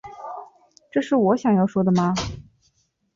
[0.91, 2.15] 这是我想要说的吗